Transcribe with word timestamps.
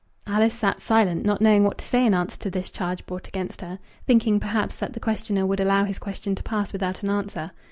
Alice 0.25 0.55
sat 0.55 0.81
silent, 0.81 1.27
not 1.27 1.41
knowing 1.41 1.63
what 1.63 1.77
to 1.77 1.85
say 1.85 2.03
in 2.07 2.15
answer 2.15 2.39
to 2.39 2.49
this 2.49 2.71
charge 2.71 3.05
brought 3.05 3.27
against 3.27 3.61
her, 3.61 3.77
thinking, 4.07 4.39
perhaps, 4.39 4.75
that 4.77 4.93
the 4.93 4.99
questioner 4.99 5.45
would 5.45 5.59
allow 5.59 5.83
his 5.83 5.99
question 5.99 6.33
to 6.33 6.41
pass 6.41 6.73
without 6.73 7.03
an 7.03 7.11
answer. 7.11 7.51